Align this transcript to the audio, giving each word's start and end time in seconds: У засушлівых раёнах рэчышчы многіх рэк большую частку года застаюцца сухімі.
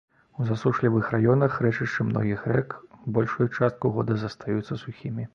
У 0.41 0.45
засушлівых 0.51 1.09
раёнах 1.15 1.57
рэчышчы 1.65 2.05
многіх 2.07 2.41
рэк 2.53 2.73
большую 3.17 3.47
частку 3.57 3.91
года 3.99 4.17
застаюцца 4.23 4.79
сухімі. 4.85 5.27